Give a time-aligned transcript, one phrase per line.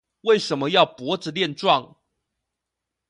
[0.21, 1.95] 為什麼要脖子練壯